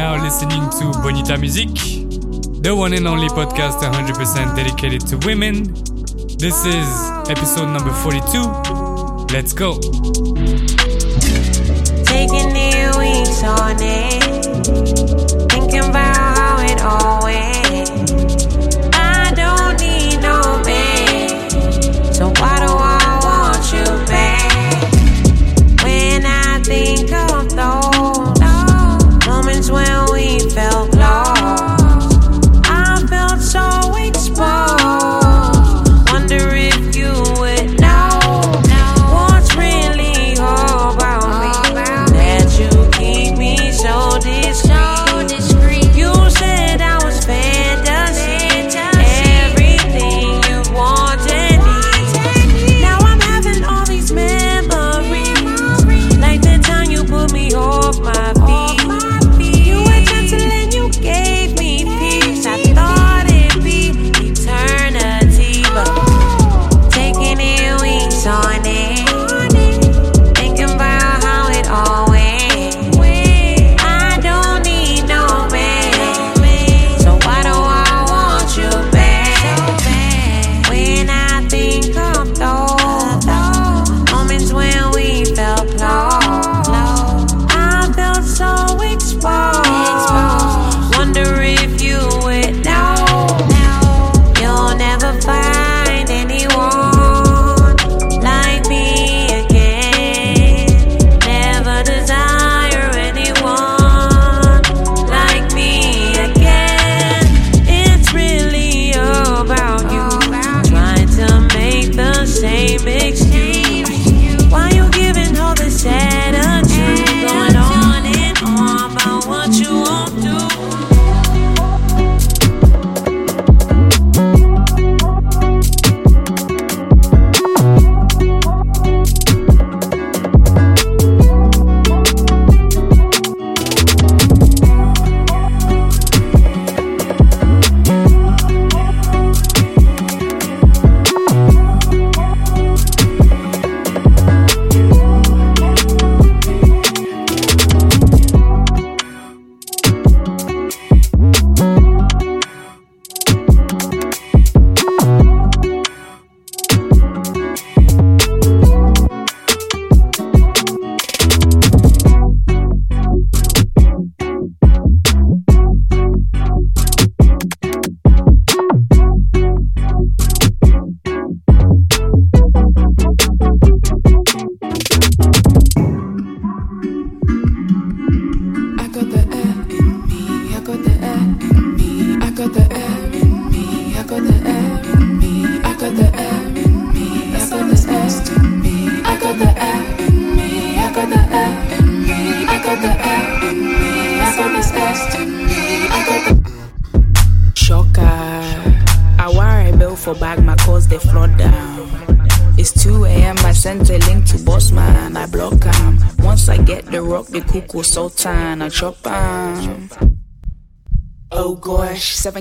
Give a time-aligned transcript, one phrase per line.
[0.00, 1.68] now listening to Bonita Music,
[2.62, 5.74] the one and only podcast 100% dedicated to women.
[6.38, 6.88] This is
[7.28, 8.40] episode number 42.
[9.30, 9.78] Let's go.
[12.12, 12.48] Taking
[12.96, 14.44] weeks on it,
[15.52, 17.49] thinking about how it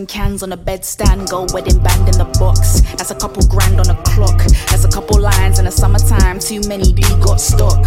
[0.09, 2.81] cans on a bed stand, gold wedding band in the box.
[2.97, 4.39] That's a couple grand on a clock.
[4.69, 6.39] That's a couple lines in the summertime.
[6.39, 7.85] Too many D got stock.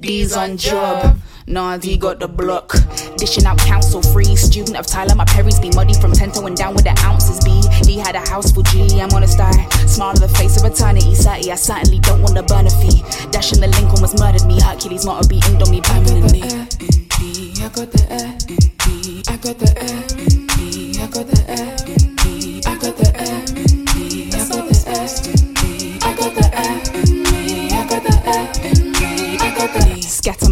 [0.00, 1.18] D's on job.
[1.46, 2.72] Nah, D got the block.
[3.18, 4.34] Dishing out council free.
[4.34, 7.38] Student of Tyler, my Perry's be muddy from Tento and down with the ounces.
[7.44, 7.60] B.
[7.82, 9.00] D had a house for G.
[9.00, 9.52] I'm on a star.
[9.86, 11.14] Smile of the face of eternity.
[11.14, 13.04] Sati, I certainly don't want to burn a fee.
[13.30, 14.58] Dashing the link almost murdered me.
[14.58, 16.40] Hercules motto be inked on me permanently.
[16.40, 17.62] in.
[17.62, 18.71] I got the air in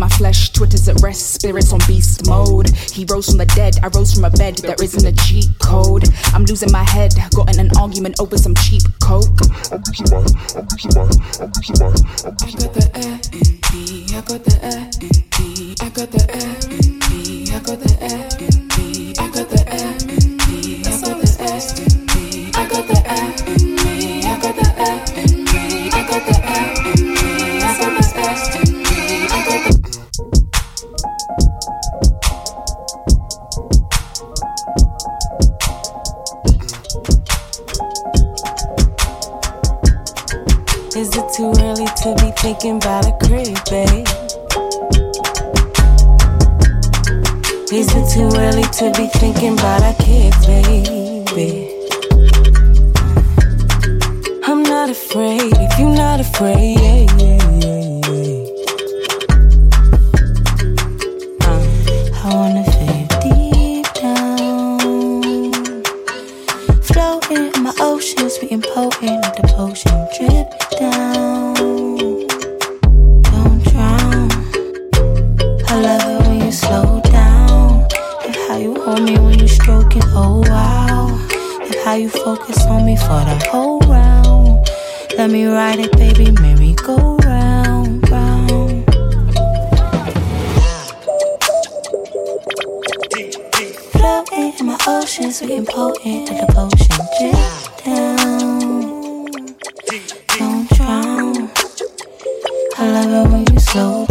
[0.01, 2.71] my flesh, Twitter's at rest, spirits on beast mode.
[2.91, 6.09] He rose from the dead, I rose from a bed, there isn't a cheat code.
[6.33, 9.29] I'm losing my head, got in an argument over some cheap coke.
[9.71, 9.77] I
[12.57, 13.61] got the air in
[14.23, 16.80] got the air in got the air in.
[42.51, 44.09] Thinking about a crib, babe?
[47.73, 51.71] Is it too early to be thinking about our kids, baby?
[54.45, 56.81] I'm not afraid if you're not afraid.
[56.81, 57.30] Yeah, yeah,
[85.21, 88.85] Let me ride it, baby, merry go round, round.
[93.93, 97.37] Floating in my ocean, sweet and potent, let the potion drip
[97.85, 99.37] down.
[100.39, 101.51] Don't drown.
[102.79, 104.07] I love it when you slow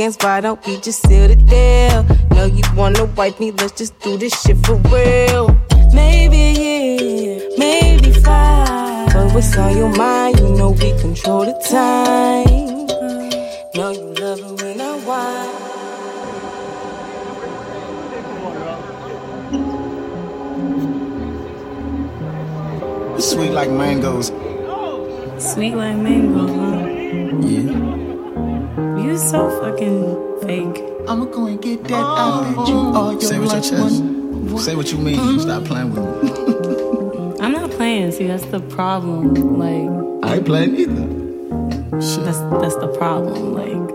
[0.00, 2.04] weekends, why don't we just seal the deal?
[2.34, 5.54] Know you wanna wipe me, let's just do this shit for real.
[5.92, 9.12] Maybe a year, maybe five.
[9.12, 10.38] But what's on your mind?
[10.38, 12.86] You know we control the time.
[13.74, 15.60] Know you love it when I whine.
[23.20, 24.32] Sweet like mangoes.
[25.38, 26.86] Sweet like mangoes, huh?
[27.46, 28.09] Yeah.
[29.10, 30.84] You so fucking fake.
[31.08, 31.92] I'ma go and get that.
[31.94, 32.44] Oh.
[32.44, 34.02] I bet you all your Say what your lunch chest.
[34.04, 34.58] money.
[34.60, 35.18] Say what you mean.
[35.18, 35.38] Mm-hmm.
[35.40, 37.36] Stop playing with me.
[37.44, 38.12] I'm not playing.
[38.12, 39.58] See, that's the problem.
[39.58, 39.90] Like,
[40.30, 42.00] I ain't playing either.
[42.00, 42.24] Shit.
[42.24, 43.52] that's that's the problem.
[43.54, 43.88] Like,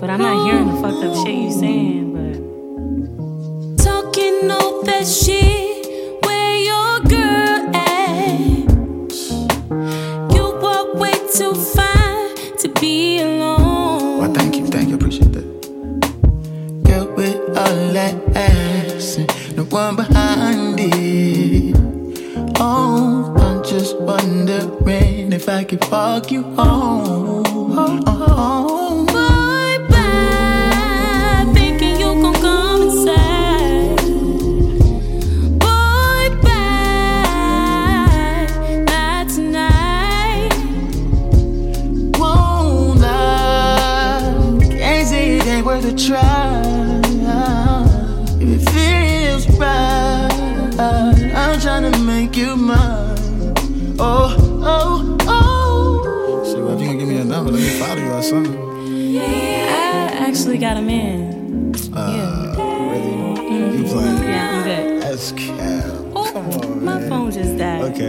[0.00, 2.12] but I'm not hearing the fucked up shit you saying.
[2.14, 5.71] But Talking all that shit,
[25.42, 27.21] if I could fuck you home.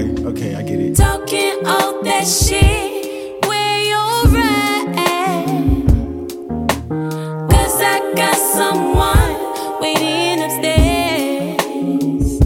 [0.03, 0.95] Okay, okay, I get it.
[0.97, 4.95] Talking all that shit, where you're at.
[7.49, 9.35] Cause I got someone
[9.79, 12.39] waiting upstairs.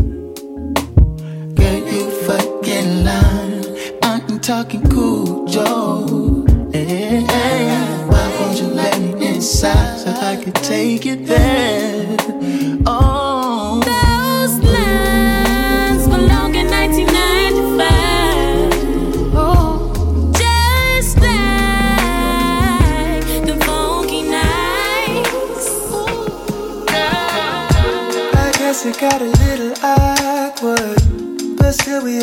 [1.55, 3.65] Girl, you fucking lying.
[4.03, 5.86] I'm talking cool, Joe.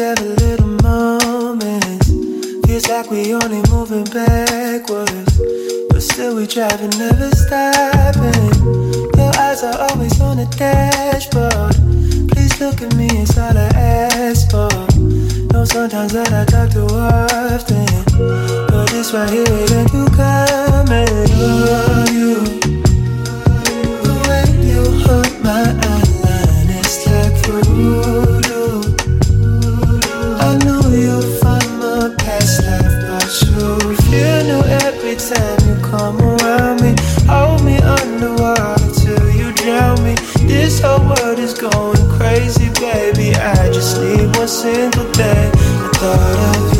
[0.05, 2.09] A little moments.
[2.67, 5.41] Feels like we only moving backwards,
[5.89, 8.53] but still we driving, never stopping.
[9.17, 11.75] Your eyes are always on the dashboard.
[12.33, 13.69] Please look at me, it's all I
[14.29, 14.69] ask for.
[15.53, 17.87] Know sometimes that I talk too often,
[18.69, 21.11] but this right here, then you come and
[21.65, 22.35] love you.
[24.07, 28.34] The way you hold my eye, it's like voodoo.
[35.25, 36.95] every time you come around me.
[37.27, 40.15] Hold me underwater till you drown me.
[40.47, 43.35] This whole world is going crazy, baby.
[43.35, 45.51] I just need one single day.
[45.55, 46.74] I thought of you.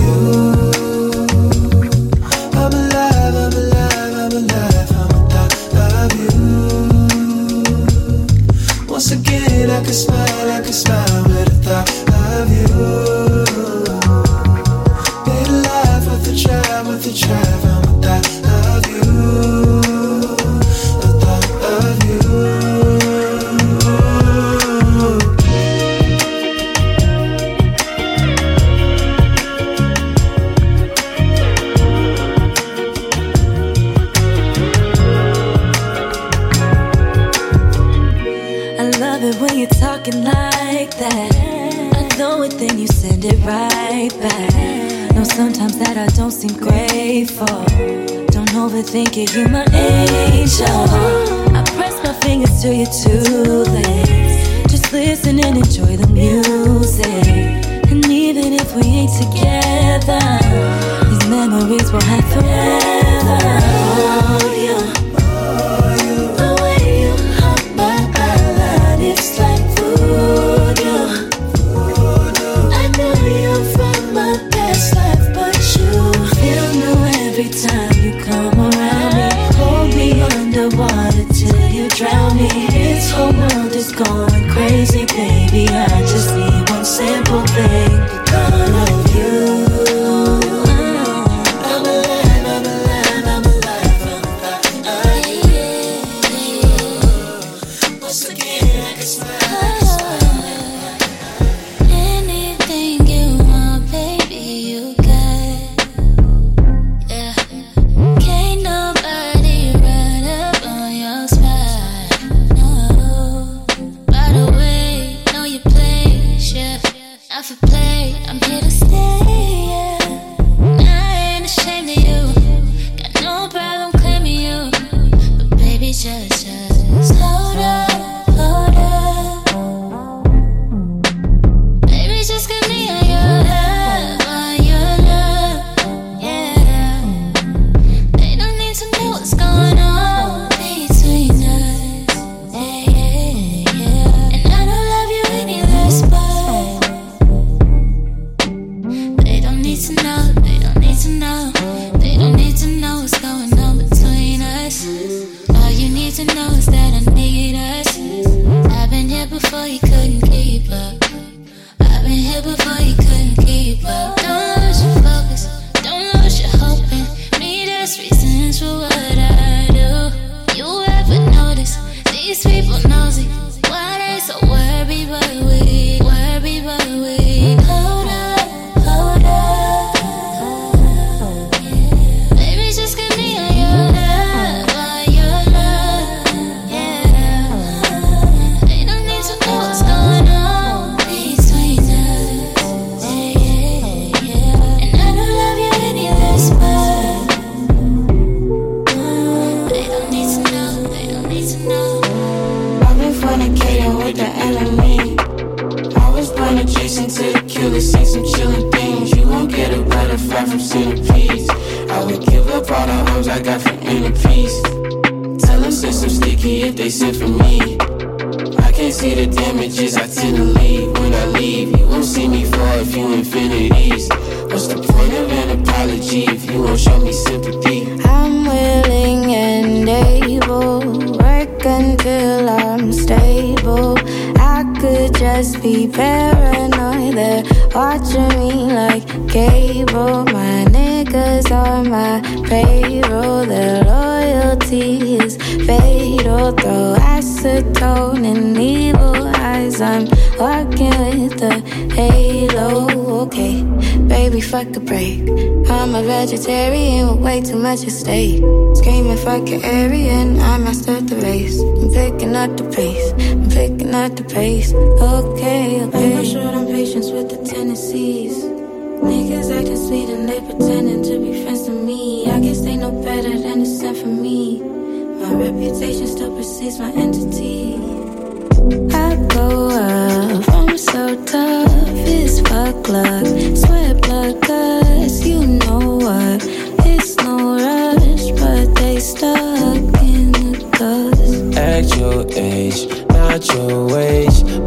[292.05, 293.85] Your age, not your.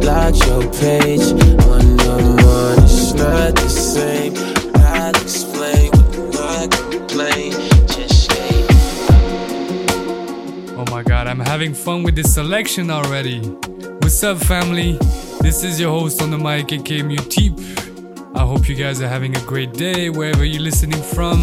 [0.00, 1.26] Block your page.
[1.66, 4.34] One on one, it's not the same.
[4.76, 5.90] I'll explain
[6.34, 7.52] what complain.
[10.80, 13.40] Oh my god, I'm having fun with this selection already.
[14.00, 14.98] What's up, family?
[15.40, 17.56] This is your host on the mic, aka Muteep.
[18.34, 21.38] I hope you guys are having a great day wherever you're listening from.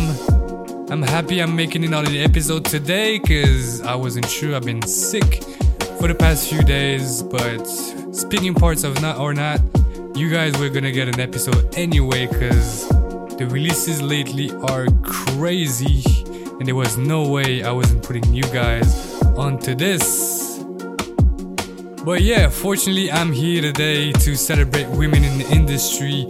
[0.89, 4.55] I'm happy I'm making the episode today because I wasn't sure.
[4.55, 5.54] I've been sick
[5.99, 7.65] for the past few days, but
[8.11, 9.59] speaking parts of not or not,
[10.15, 12.87] you guys were gonna get an episode anyway because
[13.37, 16.03] the releases lately are crazy
[16.59, 20.59] and there was no way I wasn't putting you guys onto this.
[22.03, 26.27] But yeah, fortunately, I'm here today to celebrate women in the industry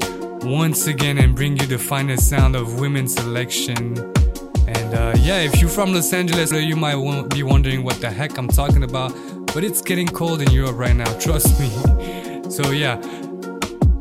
[0.50, 3.98] once again and bring you the finest sound of women's selection.
[4.68, 8.38] And uh, yeah, if you're from Los Angeles, you might be wondering what the heck
[8.38, 9.12] I'm talking about,
[9.56, 11.70] but it's getting cold in Europe right now, trust me.
[12.52, 12.98] So yeah,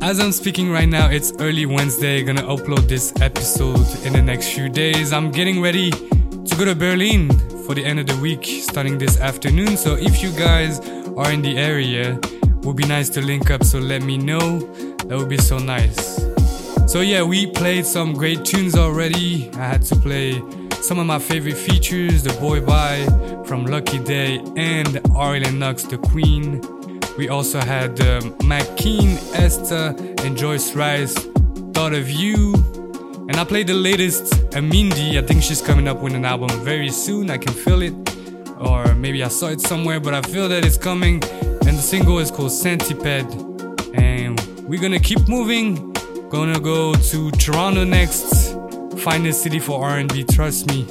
[0.02, 2.24] as I'm speaking right now, it's early Wednesday.
[2.24, 5.12] Gonna upload this episode in the next few days.
[5.12, 7.30] I'm getting ready to go to Berlin
[7.64, 9.76] for the end of the week, starting this afternoon.
[9.76, 10.80] So if you guys
[11.16, 12.18] are in the area,
[12.64, 13.62] would be nice to link up.
[13.62, 14.58] So let me know.
[15.06, 16.16] That would be so nice.
[16.88, 19.50] So yeah, we played some great tunes already.
[19.54, 20.42] I had to play
[20.84, 23.06] some of my favorite features, The Boy Bye
[23.46, 26.60] from Lucky Daye and Ari Lennox, The Queen.
[27.16, 31.14] We also had um, McKeen, Esther, and Joyce Wrice,
[31.72, 32.52] Thought of You.
[33.30, 35.16] And I played the latest Amindi.
[35.16, 37.30] I think she's coming up with an album very soon.
[37.30, 37.94] I can feel it.
[38.58, 41.24] Or maybe I saw it somewhere, but I feel that it's coming.
[41.66, 43.32] And the single is called Centipede.
[43.94, 44.38] And
[44.68, 45.94] we're gonna keep moving.
[46.28, 48.54] Gonna go to Toronto next.
[49.04, 50.84] Finest city for R&B, trust me.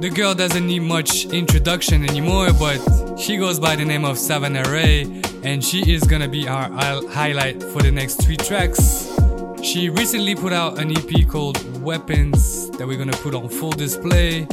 [0.00, 2.78] The girl doesn't need much introduction anymore, but
[3.18, 6.70] she goes by the name of Savannah Ré, and she is gonna be our
[7.10, 9.14] highlight for the next three tracks.
[9.62, 14.46] She recently put out an EP called Weapons that we're gonna put on full display.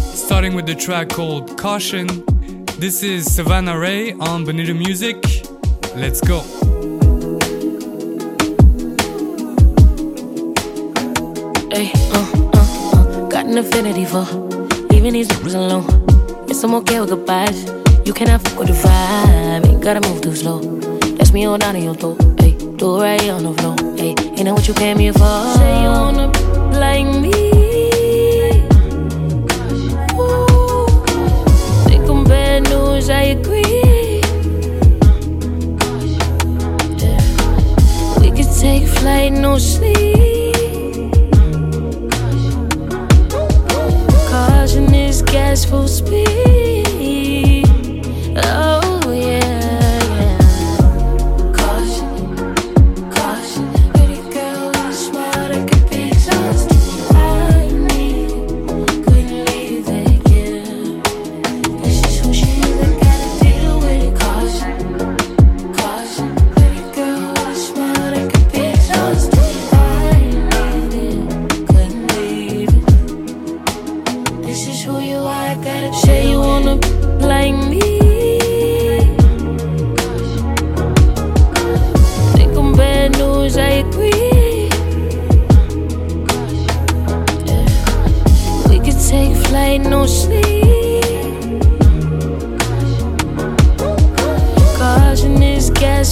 [0.00, 2.08] Starting with the track called Caution.
[2.80, 5.16] This is Savannah Ré on Bonita Music.
[5.94, 6.42] Let's go.
[11.72, 14.26] Ay, uh, uh, uh, got an affinity for
[14.90, 15.86] leaving these niggas alone.
[16.48, 17.64] Yes, I'm okay with goodbyes.
[18.04, 19.66] You cannot fuck with the vibe.
[19.66, 20.58] Ain't gotta move too slow.
[21.16, 22.18] That's me on down in your throat.
[22.40, 23.76] Ay, do it right on the floor.
[23.98, 25.20] Ay, ain't that what you came here for?
[25.58, 26.40] Say you wanna be
[26.76, 27.38] like me.
[30.18, 30.88] Ooh,
[31.86, 33.08] think I'm bad news.
[33.10, 34.20] I agree.
[38.20, 40.29] We could take flight, no sleep.
[45.30, 46.86] Gas full speed.
[48.36, 48.69] Oh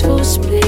[0.01, 0.68] is gas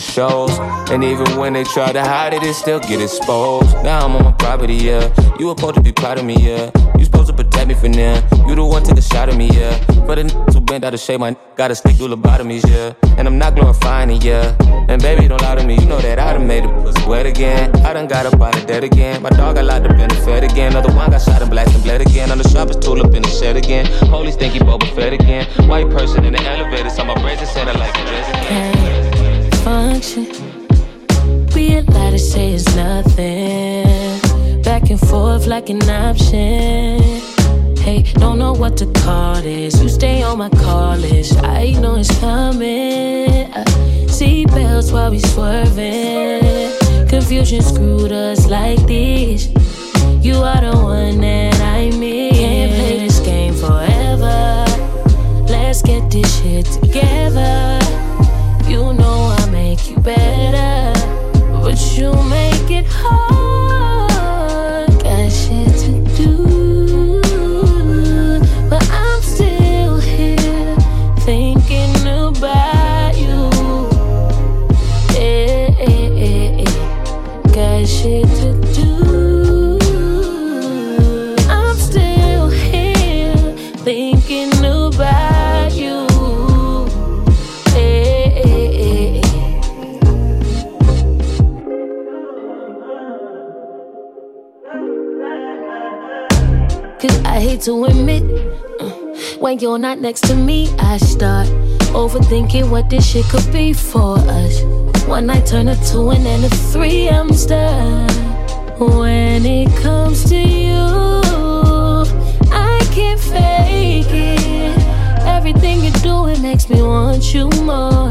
[0.00, 0.58] it shows.
[0.90, 3.72] And even when they try to hide it, it still get exposed.
[3.84, 5.04] Now I'm on my property, yeah.
[5.38, 6.70] You were supposed to be proud of me, yeah.
[6.98, 8.22] You supposed to protect me from them.
[8.48, 9.76] You the one took a shot at me, yeah.
[10.06, 12.94] For the n- who bent out of shape, my n- gotta stick through lobotomies, yeah.
[13.18, 14.56] And I'm not glorifying it, yeah.
[14.88, 17.26] And baby, don't lie to me, you know that I done made the pussy wet
[17.26, 17.74] again.
[17.84, 19.22] I done got up out of dead again.
[19.22, 20.72] My dog got locked up in the fed again.
[20.72, 22.30] Another one got shot and blacked and bled again.
[22.30, 23.86] I'm the sharpest tool up in the shed again.
[24.08, 25.46] Holy stinky Boba Fett again.
[25.68, 28.89] White person in the elevator, so my brains are center like a dress again.
[30.00, 34.62] We lie to say it's nothing.
[34.62, 37.02] Back and forth like an option.
[37.76, 39.82] Hey, don't know what to call this.
[39.82, 41.36] You stay on my call list.
[41.44, 43.52] I know it's coming.
[43.52, 43.64] Uh,
[44.06, 46.72] Seatbelts while we swerving.
[47.06, 49.48] Confusion screwed us like this.
[50.24, 52.38] You are the one that I miss.
[52.38, 54.64] Can't play this game forever.
[55.46, 57.79] Let's get this shit together.
[58.70, 60.92] You know I make you better,
[61.60, 63.99] but you make it hard.
[97.64, 98.22] To admit,
[98.80, 98.88] uh,
[99.38, 101.46] when you're not next to me, I start
[101.92, 104.62] overthinking what this shit could be for us.
[105.06, 108.10] One night turn a two and then a three, I'm stuck.
[108.80, 110.72] When it comes to you,
[112.50, 114.78] I can't fake it.
[115.26, 118.10] Everything you do, it makes me want you more.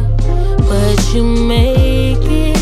[0.70, 2.59] But you make it.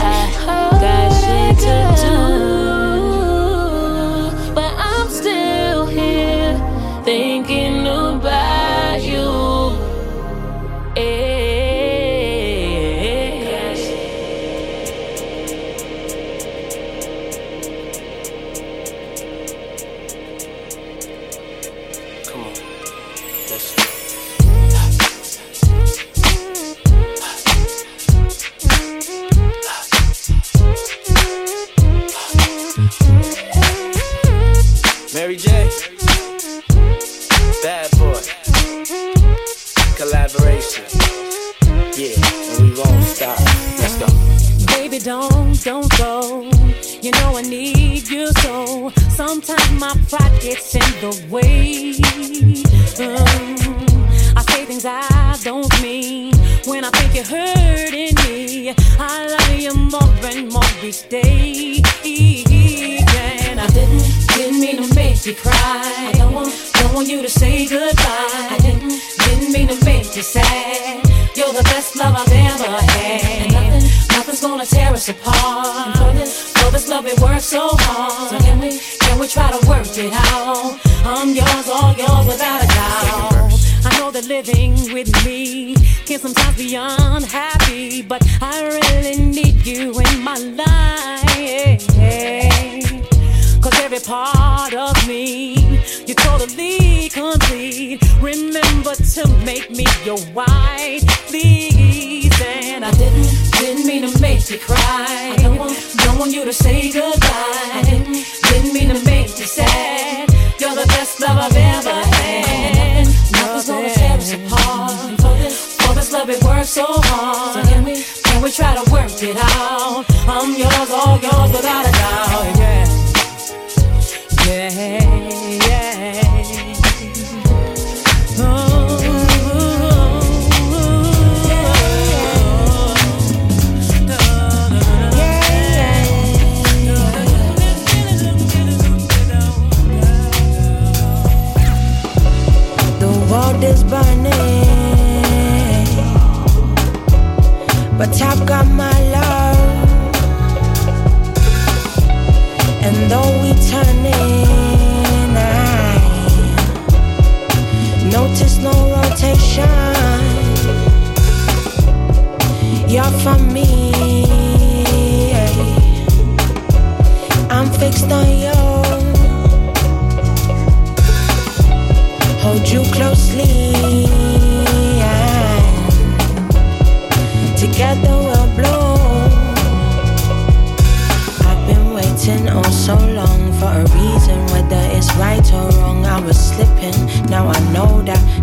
[116.30, 117.66] It works so hard.
[117.66, 120.06] So can we, can we try to work it out?
[120.28, 121.57] I'm yours, all yours,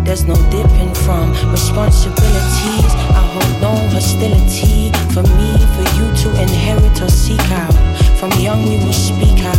[0.05, 2.91] there's no dipping from responsibilities.
[3.17, 7.73] I hold no hostility for me, for you to inherit or seek out.
[8.19, 9.57] From young we will speak out.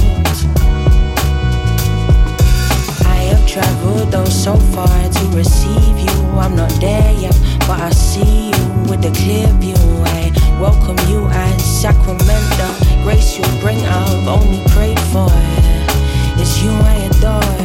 [3.05, 6.17] I have traveled though so far to receive you.
[6.39, 9.83] I'm not there yet, but I see you with a clear view.
[10.15, 10.31] I
[10.61, 12.69] welcome you as Sacramento.
[13.03, 15.29] Grace you bring, I've only prayed for.
[15.29, 16.41] It.
[16.41, 17.57] It's you I adore.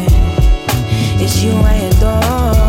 [1.23, 2.60] It's you I adore.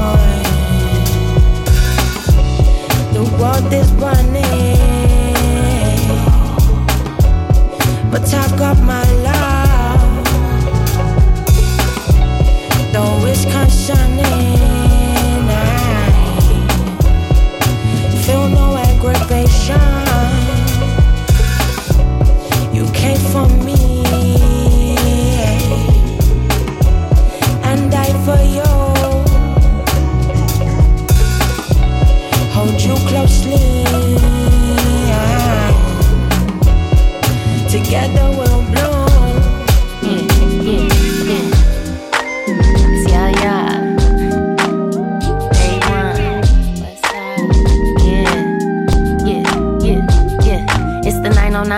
[3.23, 4.43] The world is burning,
[8.11, 10.25] but I've got my love.
[12.93, 14.27] Though it's concerning,
[18.09, 19.79] I feel no aggravation.
[22.75, 23.62] You came for me,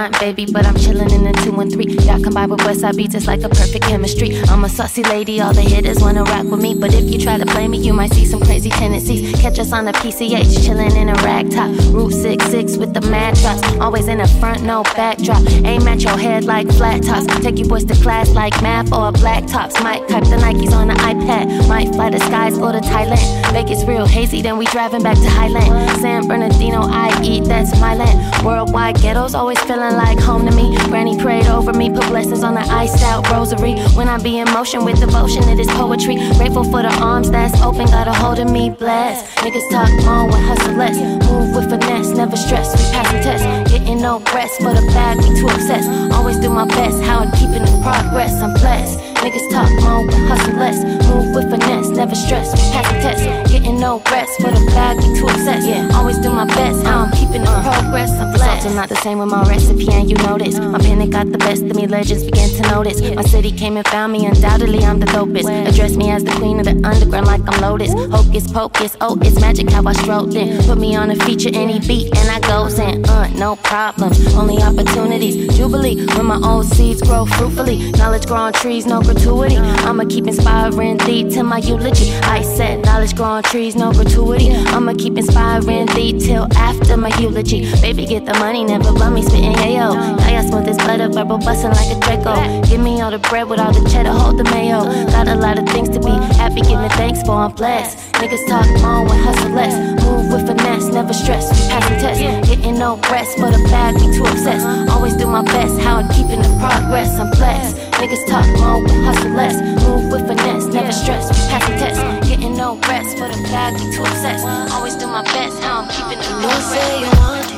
[0.05, 2.07] the 909, baby, but I'm chillin' in the 213.
[2.07, 4.37] Y'all combine with Westside beats, it's like a perfect chemistry.
[4.49, 6.75] I'm a saucy lady, all the hitters wanna rock with me.
[6.75, 9.33] But if you try to play me, you might see some crazy tendencies.
[9.41, 11.71] Catch us on the PCH, chillin' in a rag top.
[11.93, 13.35] Route 66 with the mad.
[13.81, 15.43] Always in the front, no backdrop.
[15.65, 17.27] Aim at your head like flat tops.
[17.43, 19.81] Take you boys to class like math or black tops.
[19.83, 21.69] Might type the Nikes on the iPad.
[21.69, 23.53] Might fly the skies, go to Thailand.
[23.53, 26.01] Make it real hazy, then we driving back to Highland.
[26.01, 28.45] San Bernardino, I eat, that's my land.
[28.45, 30.77] Worldwide ghettos always feeling like home to me.
[30.89, 33.75] Granny prayed over me, put blessings on the iced out rosary.
[33.97, 36.17] When I be in motion with devotion, it is poetry.
[36.37, 39.25] Grateful for the arms that's open, got a hold of me, blessed.
[39.39, 40.99] Niggas talk more when hustle less.
[41.31, 42.75] Move with finesse, never stress.
[42.77, 45.89] We pass passing tests, getting no rest for the bag, we too obsessed.
[46.13, 49.14] Always do my best, how I'm keeping the progress, I'm blessed.
[49.25, 50.85] Niggas talk more when hustle less.
[51.09, 52.53] Move with finesse, never stress.
[52.53, 55.67] We passing tests, getting no rest for the bag, we too obsessed.
[55.67, 58.67] Yeah, always do my best, how I'm keeping the progress, I'm blessed.
[58.67, 60.59] Are not the same with my recipe, and you know this.
[60.59, 63.01] My pen it got the best of me, legends began to notice.
[63.01, 65.49] My city came and found me, undoubtedly I'm the dopest.
[65.69, 67.95] Address me as the queen of the underground like I'm Lotus.
[68.13, 70.63] Hocus pocus, oh, it's magic how I strolled in.
[70.65, 73.09] Put me on a feature, any beat, and I goes in.
[73.09, 75.57] Uh, no problem, only opportunities.
[75.57, 77.91] Jubilee, when my old seeds grow fruitfully.
[77.93, 79.57] Knowledge grow on trees, no gratuity.
[79.57, 82.13] I'ma keep inspiring thee till my eulogy.
[82.23, 84.51] I said, knowledge grow on trees, no gratuity.
[84.53, 87.71] I'ma keep inspiring thee till after my eulogy.
[87.81, 89.95] Baby, get the money, never bum me spitting yayo.
[90.19, 92.63] Now y'all smooth as butter, verbal bustin' like a Draco.
[92.69, 94.85] Give me all the bread with all the cheddar, hold the mayo.
[95.11, 97.99] Got a lot of things to be happy, giving thanks for, I'm blessed.
[98.15, 100.04] Niggas talk more when hustle less.
[100.35, 101.47] Move with finesse, never stress.
[101.49, 104.67] We passing tests, getting no rest for the bag, we too obsessed.
[104.91, 107.77] Always do my best, how I'm keeping the progress, I'm blessed.
[108.03, 109.55] Niggas talk more when hustle less.
[109.87, 111.31] Move with finesse, never stress.
[111.31, 114.45] We passing tests, getting no rest for the bag, we too obsessed.
[114.75, 116.67] Always do my best, how I'm keeping the progress.
[116.67, 117.49] You say you want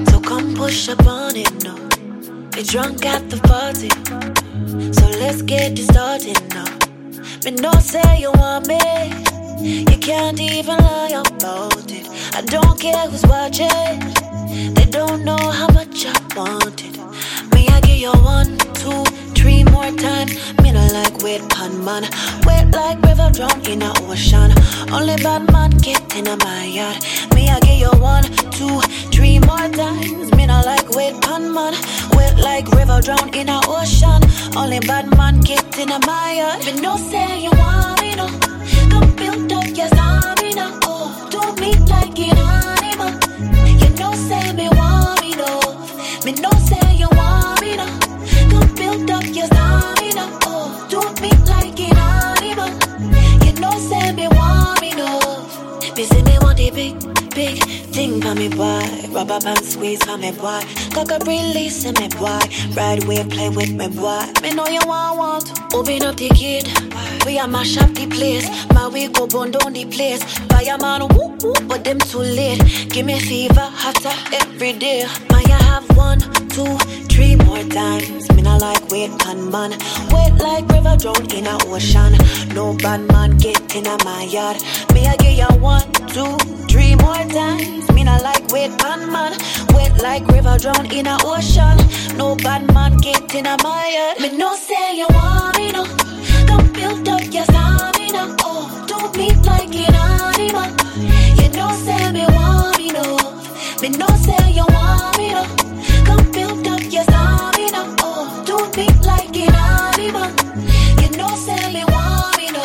[0.00, 1.52] it, so come push up on it.
[1.62, 1.74] No,
[2.56, 3.90] we drunk at the party,
[4.92, 6.64] so let's get it started now.
[7.44, 8.78] Me no say you want me,
[9.58, 12.06] you can't even lie about it.
[12.34, 13.68] I don't care who's watching,
[14.74, 16.96] they don't know how much I want it.
[17.54, 20.32] Me I give you one, two, three more times.
[20.62, 22.02] Me no like wait pan man,
[22.44, 24.52] wait like river drown in a ocean.
[24.92, 26.98] Only bad man get in my yard.
[27.34, 30.32] Me I give you one, two, three more times.
[30.34, 31.74] Me no like wait pan man,
[32.12, 34.20] wait like river drown in a ocean.
[34.56, 36.64] Only bad man get in my yard.
[36.66, 38.28] Me no say you want me no,
[62.76, 64.26] Ride wave play with me boy.
[64.42, 67.15] Me know you want want open up the kid.
[67.26, 68.48] We a mash up the place.
[68.72, 70.22] My we go burn down the place.
[70.46, 72.62] Fireman, whoop whoop, but them too late.
[72.88, 75.04] Give me fever, hotter every day.
[75.30, 76.20] My I have one,
[76.54, 76.78] two,
[77.10, 78.30] three more times.
[78.30, 79.72] Me not like wait on man.
[80.14, 82.14] Wait like river drown in a ocean.
[82.54, 84.62] No bad man get in a my yard.
[84.94, 86.38] Me I give you one, two,
[86.70, 87.90] three more times.
[87.90, 89.32] Me not like wait on man.
[89.74, 91.76] Wait like river drown in a ocean.
[92.16, 94.20] No bad man get in a my yard.
[94.20, 96.15] Me no say you want me no.
[96.46, 98.36] Don't build up your stamina.
[98.42, 100.70] Oh, don't be like an animal.
[101.38, 102.86] You know say me want me.
[103.82, 105.44] Me no say you want me no.
[106.06, 107.94] Come build up your stamina.
[108.00, 110.30] Oh, don't be like an animal.
[111.02, 112.64] You know say me want me no.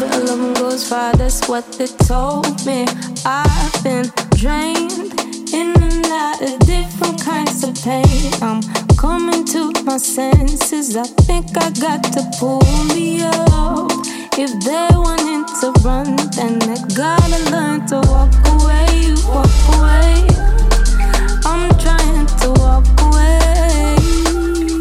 [0.00, 2.86] But goes far, that's what they told me.
[3.24, 5.12] I've been drained
[5.52, 6.65] in and out of
[6.96, 8.32] different kinds of pain.
[8.40, 8.62] I'm
[8.96, 10.96] coming to my senses.
[10.96, 12.62] I think I got to pull
[12.94, 13.90] me up.
[14.38, 20.26] If they wanting to run, then they gotta learn to walk away, walk away.
[21.44, 23.96] I'm trying to walk away.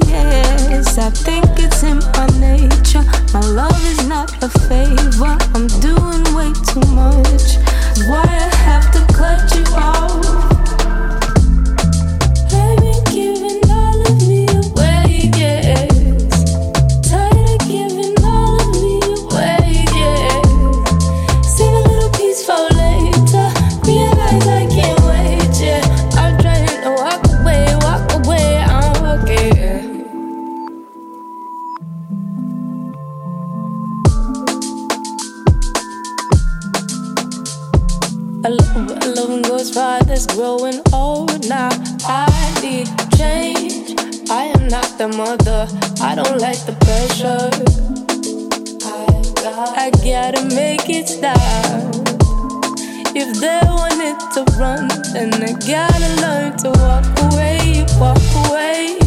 [0.08, 3.04] Yes, I think it's in my nature.
[3.34, 5.36] My love is not a favor.
[5.54, 7.58] I'm doing way too much.
[8.08, 10.14] Why I have to cut you off.
[38.45, 41.69] A love, a love goes far, that's growing old now.
[42.05, 42.29] I
[42.62, 43.99] need change.
[44.29, 45.67] I am not the mother.
[45.99, 47.49] I don't like the pressure.
[49.75, 51.41] I gotta make it stop.
[53.15, 59.04] If they want it to run, then they gotta learn to walk away, walk away.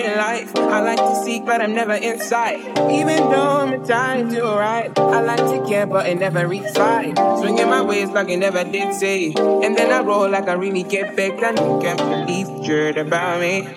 [0.00, 0.56] Boring life.
[0.56, 2.60] I like to seek, but I'm never inside.
[2.90, 7.16] Even though I'm trying to ride, I like to care, but it never reach side.
[7.38, 9.32] Swinging my ways like I never did say.
[9.36, 11.42] And then I roll like I really get back.
[11.42, 13.68] And you can't believe you heard about me.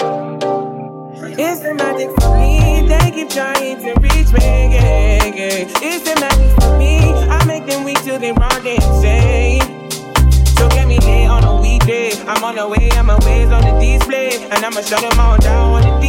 [1.35, 2.87] It's the magic for me.
[2.87, 4.73] They keep trying to reach me.
[4.75, 5.65] Yeah, yeah.
[5.81, 6.99] It's the magic for me.
[7.29, 9.83] I make them weak till they run they insane.
[10.57, 12.11] So get me there on a weekday.
[12.27, 14.31] I'm on the way, I'm a on the display.
[14.45, 16.02] And I'ma shut them all down on the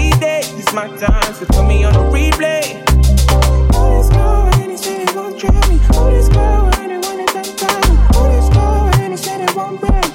[0.74, 2.82] my time, so put me on a replay.
[3.30, 5.78] Oh, this girl, and they say they won't me.
[5.92, 6.28] Oh, this
[7.78, 7.96] and me.
[8.16, 8.48] Oh, this
[9.00, 10.13] and they say they won't break.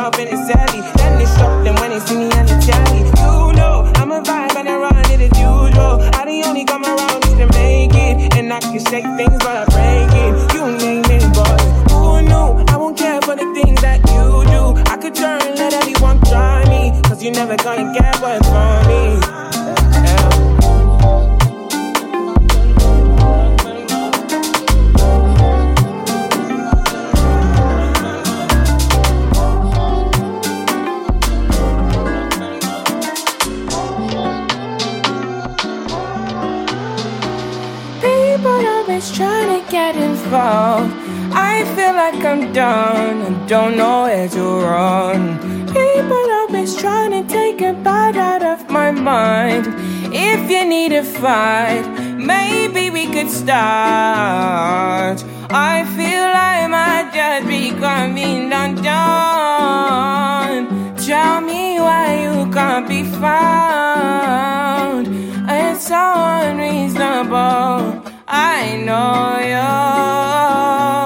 [0.00, 0.80] Up and it's sadly.
[0.96, 3.04] Then they stop them when they see me on the telly.
[3.20, 6.00] You know, I'm a vibe and I run it as usual.
[6.16, 9.56] I the only come around just to make it, and I can shake things, but
[9.56, 10.32] I break it.
[10.54, 11.60] You name it, boy.
[11.92, 12.64] Who knew?
[12.72, 14.62] I won't care for the things that you do.
[14.90, 16.98] I could turn, let everyone try me.
[17.02, 19.49] Cause you're never gonna get what's for me.
[38.90, 40.92] Always trying to get involved.
[41.32, 45.38] I feel like I'm done and don't know where to run.
[45.68, 49.68] People always trying to take a bite out of my mind.
[50.12, 51.86] If you need a fight,
[52.16, 55.22] maybe we could start.
[55.50, 58.96] I feel like might just be coming undone.
[60.96, 65.06] Tell me why you can't be found.
[65.48, 66.12] It's so
[66.42, 67.99] unreasonable.
[68.62, 70.99] I know you.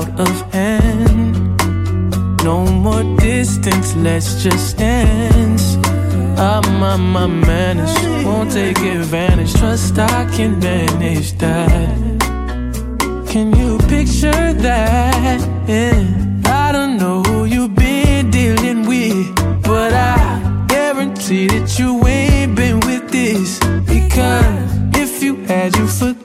[0.00, 1.34] Out of hand,
[2.42, 5.76] no more distance, let's just dance.
[6.38, 7.94] Ah, I'm on my manners,
[8.24, 9.52] won't take advantage.
[9.54, 11.88] Trust I can manage that.
[13.28, 15.38] Can you picture that?
[15.68, 16.00] Yeah.
[16.46, 19.26] I don't know who you've been dealing with,
[19.62, 23.58] but I guarantee that you ain't been with this.
[23.94, 26.19] Because if you had, you forget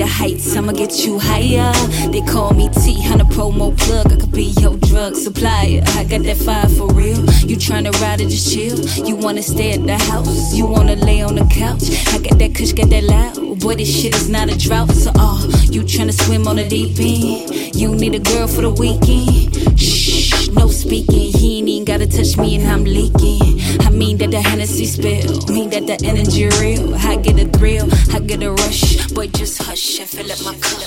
[0.00, 0.56] of heights.
[0.56, 1.72] I'ma get you higher.
[2.10, 4.12] They call me T, a promo plug.
[4.12, 5.82] I could be your drug supplier.
[5.98, 7.20] I got that fire for real.
[7.44, 8.78] You tryna ride or just chill?
[9.06, 10.54] You wanna stay at the house?
[10.54, 11.84] You wanna lay on the couch?
[12.12, 13.60] I got that kush, got that loud.
[13.60, 14.90] Boy, this shit is not a drought.
[14.90, 17.74] So, oh, you tryna swim on the deep end?
[17.74, 19.80] You need a girl for the weekend?
[19.80, 21.23] Shh, no speaking.
[21.84, 23.60] Ain't gotta touch me and I'm leaking.
[23.82, 25.44] I mean that the Hennessy spill.
[25.52, 26.94] Mean that the energy real.
[26.94, 29.12] I get a thrill, I get a rush.
[29.12, 30.80] Boy, just hush and fill up my cup.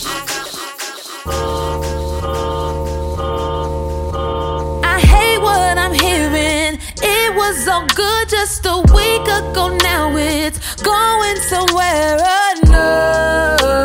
[4.84, 6.80] I hate what I'm hearing.
[7.04, 9.78] It was all good just a week ago.
[9.84, 12.18] Now it's going somewhere
[12.56, 13.78] unknown.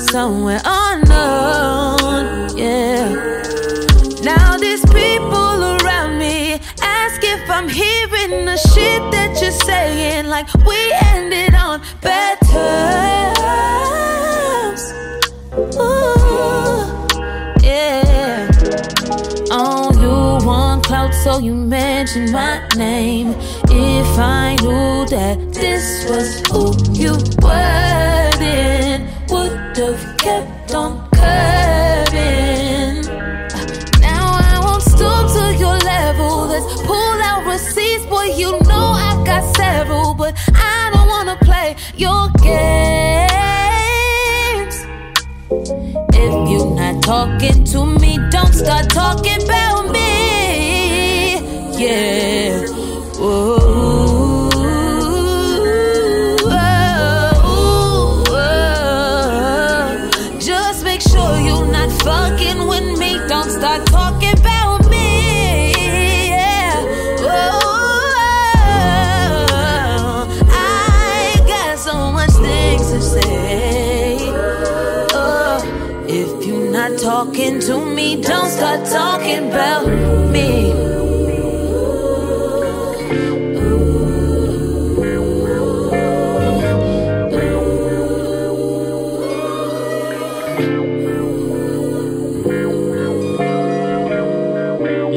[0.00, 0.75] Somewhere unknown.
[10.36, 10.76] Like we
[11.14, 12.52] ended on bad terms.
[15.80, 16.84] Ooh,
[17.64, 18.46] yeah.
[19.50, 23.34] Oh, you want clout, so you mention my name.
[23.70, 30.05] If I knew that this was who you were, then would've
[47.06, 49.75] talking to me, don't start talking about
[77.16, 79.86] talking to me, don't start talking about
[80.30, 80.68] me.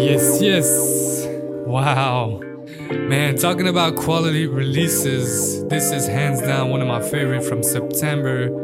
[0.05, 1.27] Yes, yes.
[1.67, 2.39] Wow.
[3.09, 8.58] Man, talking about quality releases, this is hands down one of my favorite from September.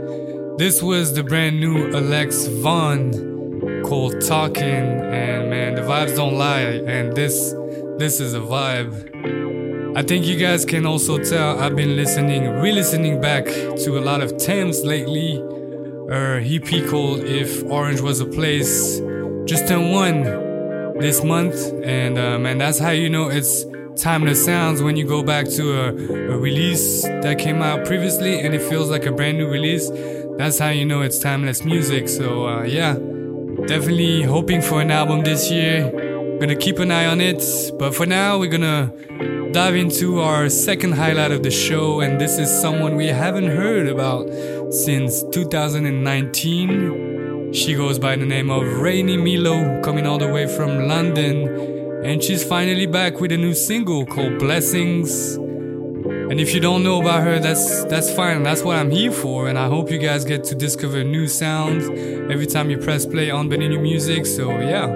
[0.58, 3.12] This was the brand new Alex Vaughn
[3.84, 7.54] called Talking, and man, the vibes don't lie, and this
[7.98, 9.98] this is a vibe.
[9.98, 14.22] I think you guys can also tell I've been listening, re-listening back to a lot
[14.22, 15.36] of Tems lately.
[16.08, 19.02] Her EP called If Orange Was a Place
[19.44, 20.24] just turned one
[21.00, 23.66] this month, and uh, man, that's how you know it's
[23.98, 25.88] timeless sounds when you go back to a,
[26.34, 29.90] a release that came out previously and it feels like a brand new release.
[30.38, 32.10] That's how you know it's timeless music.
[32.10, 32.96] So uh, yeah,
[33.68, 35.90] definitely hoping for an album this year.
[36.40, 37.42] Gonna keep an eye on it,
[37.80, 38.92] but for now we're gonna
[39.54, 43.88] dive into our second highlight of the show, and this is someone we haven't heard
[43.88, 44.28] about
[44.74, 47.54] since 2019.
[47.54, 51.48] She goes by the name of Rainy Milo, coming all the way from London,
[52.04, 55.38] and she's finally back with a new single called Blessings.
[56.30, 58.42] And if you don't know about her, that's that's fine.
[58.42, 61.86] That's what I'm here for, and I hope you guys get to discover new sounds
[62.32, 64.26] every time you press play on Bonita Music.
[64.26, 64.88] So yeah,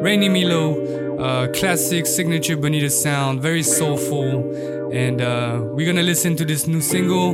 [0.00, 4.54] Rainy Milo, uh, classic signature Bonita sound, very soulful.
[4.92, 7.32] And uh, we're gonna listen to this new single,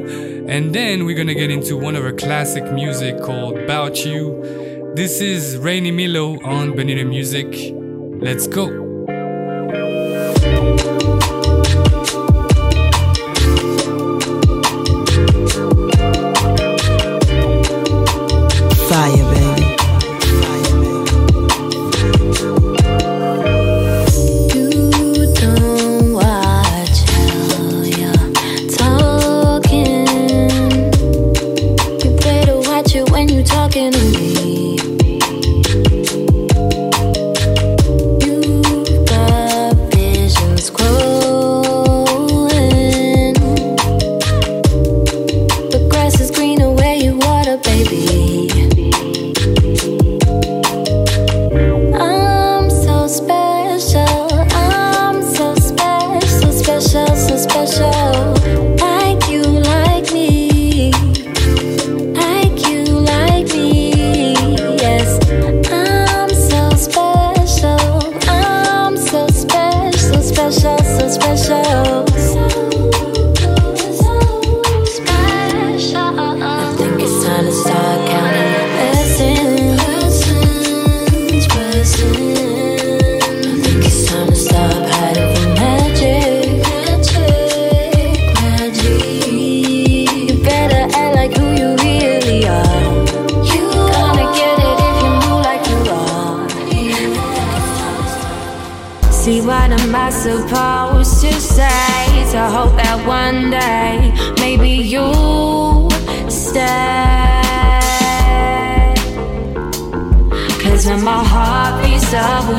[0.49, 4.92] and then we're gonna get into one of her classic music called About You.
[4.97, 7.47] This is Rainy Milo on Bonita Music.
[8.22, 8.84] Let's go.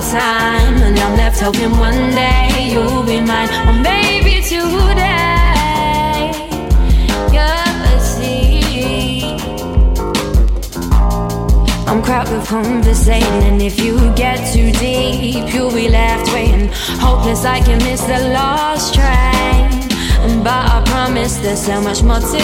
[0.02, 6.32] Time And I'm left hoping one day you'll be mine Or maybe today.
[7.36, 9.24] You'll see
[11.88, 13.44] I'm crowded with conversating.
[13.50, 16.70] And if you get too deep You'll be left waiting.
[17.00, 19.86] Hopeless like you missed the last train.
[20.44, 22.42] But I promise there's so much more to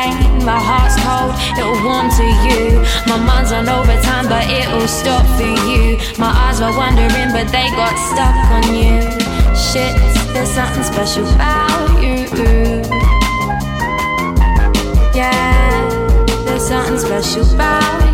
[0.00, 0.44] gain.
[0.44, 2.80] My heart's cold, it'll warm to you.
[3.06, 5.98] My mind's on overtime, but it'll stop for you.
[6.18, 9.00] My eyes were wandering, but they got stuck on you.
[9.54, 9.94] Shit,
[10.32, 12.18] there's something special about you.
[15.14, 15.88] Yeah,
[16.44, 18.09] there's something special about you.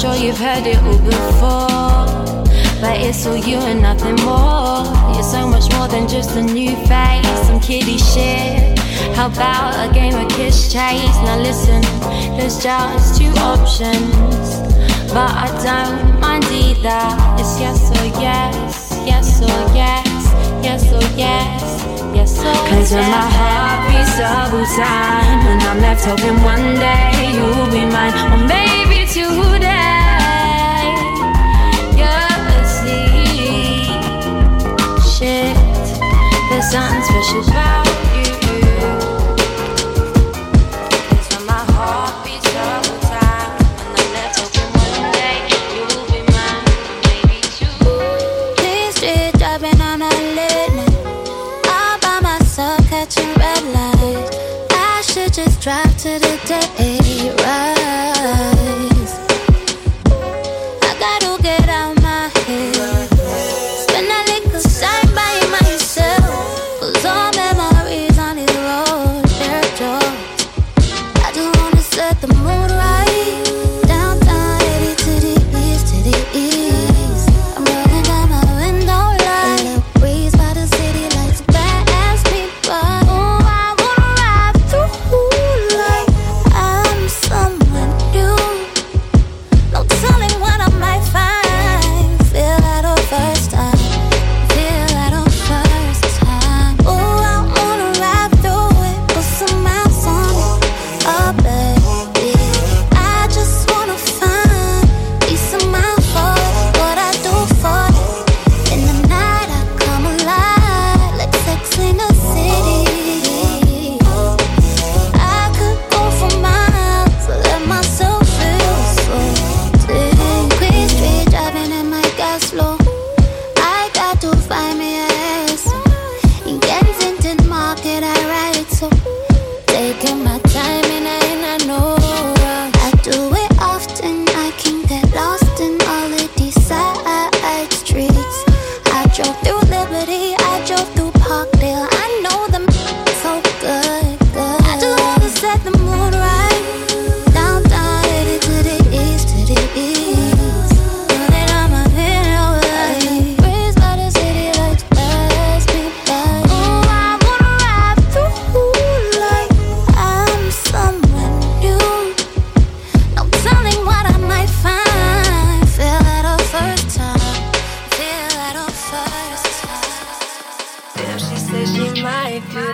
[0.00, 2.40] Sure you've heard it all before.
[2.80, 4.88] But it's all you and nothing more.
[5.12, 8.78] You're so much more than just a new face, some kiddie shit.
[9.14, 11.16] How about a game of kiss chase?
[11.26, 11.82] Now listen,
[12.38, 14.48] there's just two options.
[15.12, 17.04] But I don't mind either.
[17.36, 20.08] It's yes or yes, yes or yes,
[20.64, 21.60] yes or yes,
[22.16, 22.70] yes or yes.
[22.70, 27.84] Cause when my heart beats double time, and I'm left hoping one day you'll be
[27.84, 29.79] mine, or maybe today.
[36.70, 38.19] Something special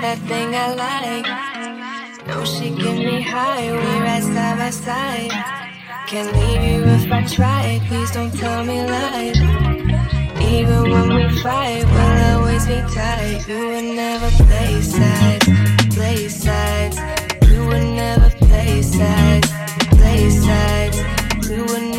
[0.07, 1.29] that thing I like.
[2.29, 5.33] No, she give me high, we ride side by side.
[6.07, 9.39] Can't leave you if I try, please don't tell me lies.
[10.55, 13.49] Even when we fight, we'll always be tight.
[13.49, 15.47] You would never play sides,
[15.97, 16.97] play sides.
[17.51, 19.49] You would never play sides,
[19.99, 20.99] play sides.
[21.51, 21.96] You would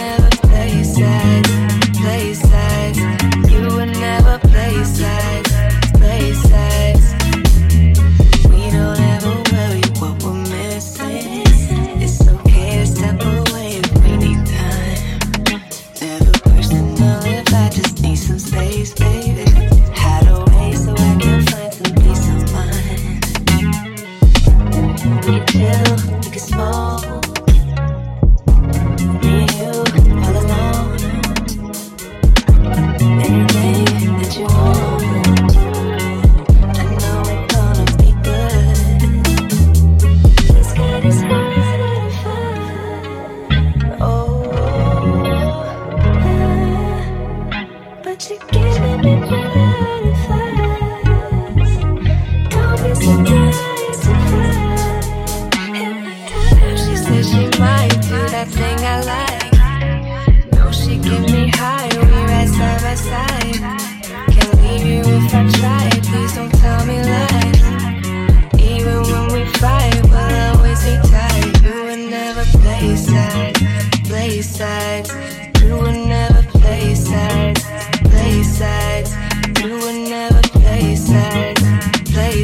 [81.18, 81.62] sides,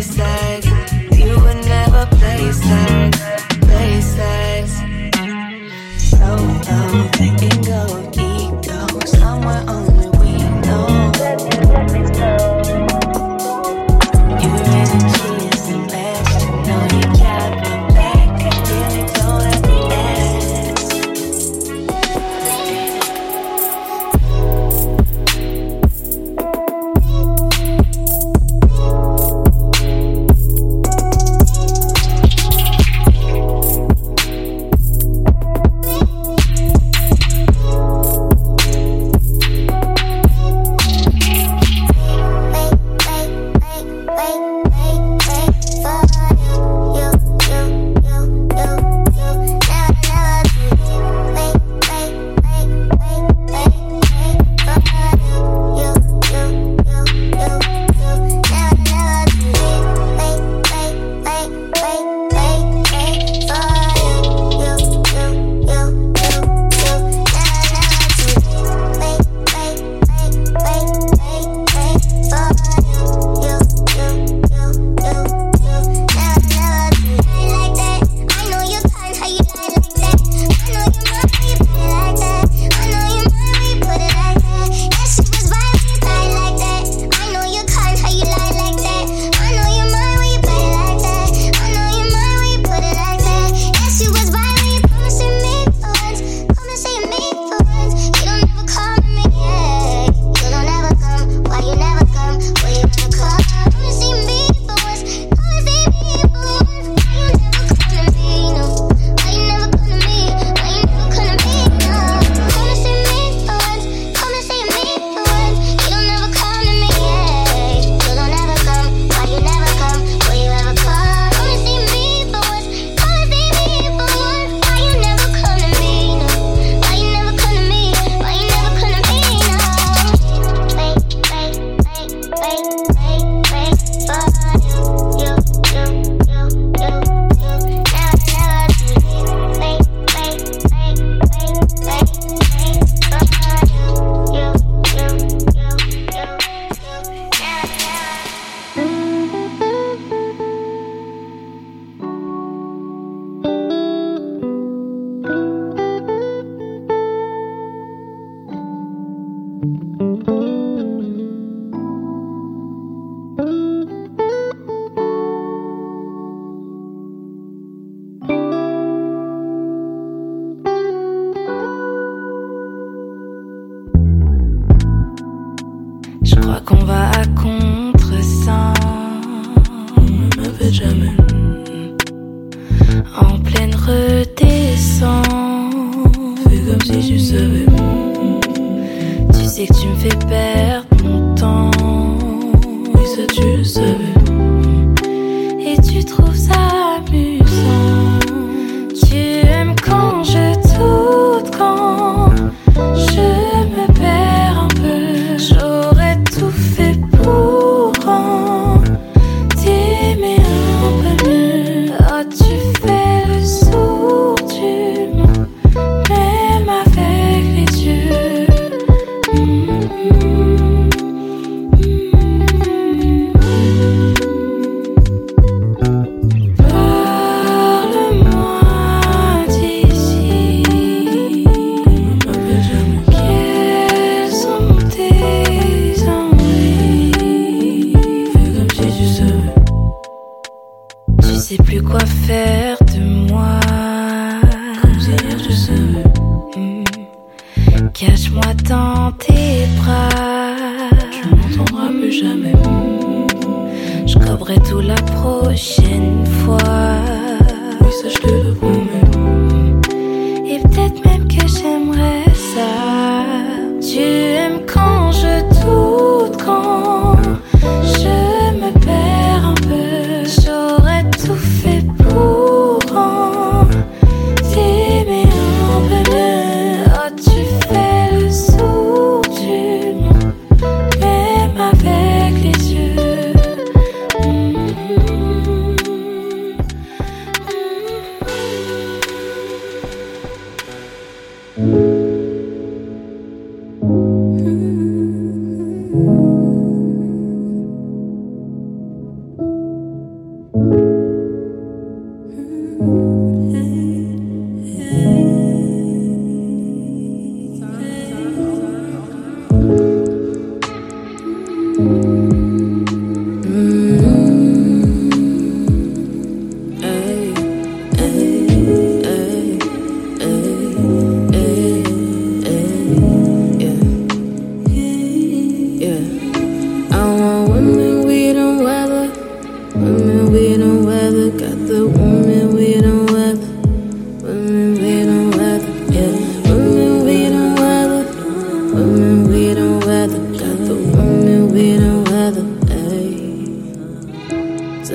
[0.02, 0.66] play.
[1.18, 3.33] You would never play sides,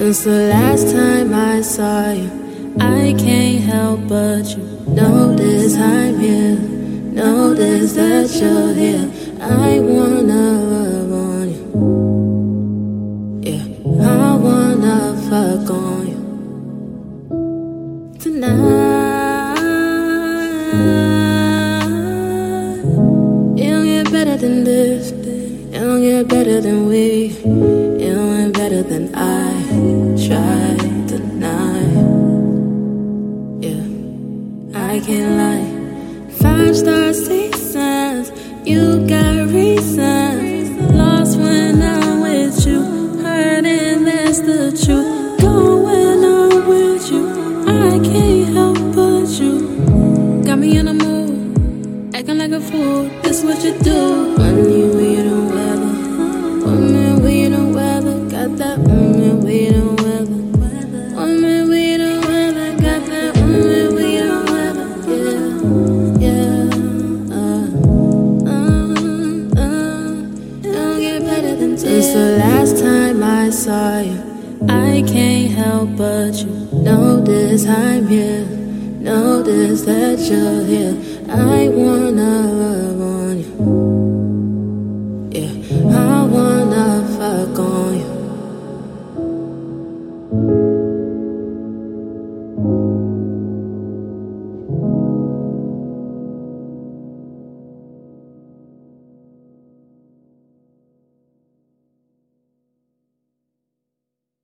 [0.09, 2.31] Since the last time I saw you,
[2.81, 6.57] I can't help but you notice I'm here.
[6.57, 9.11] Notice that you're here.
[9.39, 10.68] I wanna